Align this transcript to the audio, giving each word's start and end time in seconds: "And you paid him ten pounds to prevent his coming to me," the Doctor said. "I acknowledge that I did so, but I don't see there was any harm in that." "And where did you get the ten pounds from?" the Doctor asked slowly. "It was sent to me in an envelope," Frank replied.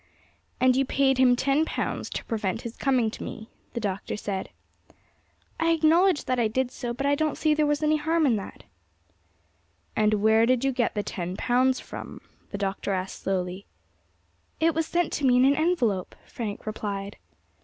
"And 0.59 0.75
you 0.75 0.83
paid 0.83 1.19
him 1.19 1.35
ten 1.35 1.63
pounds 1.63 2.09
to 2.09 2.25
prevent 2.25 2.61
his 2.63 2.75
coming 2.75 3.11
to 3.11 3.23
me," 3.23 3.49
the 3.73 3.79
Doctor 3.79 4.17
said. 4.17 4.49
"I 5.59 5.69
acknowledge 5.73 6.25
that 6.25 6.39
I 6.39 6.47
did 6.47 6.71
so, 6.71 6.91
but 6.91 7.05
I 7.05 7.13
don't 7.13 7.37
see 7.37 7.53
there 7.53 7.67
was 7.67 7.83
any 7.83 7.97
harm 7.97 8.25
in 8.25 8.35
that." 8.37 8.63
"And 9.95 10.15
where 10.15 10.47
did 10.47 10.63
you 10.63 10.71
get 10.71 10.95
the 10.95 11.03
ten 11.03 11.37
pounds 11.37 11.79
from?" 11.79 12.21
the 12.49 12.57
Doctor 12.57 12.93
asked 12.93 13.21
slowly. 13.21 13.67
"It 14.59 14.73
was 14.73 14.87
sent 14.87 15.13
to 15.13 15.23
me 15.27 15.35
in 15.37 15.45
an 15.45 15.55
envelope," 15.55 16.15
Frank 16.25 16.65
replied. 16.65 17.17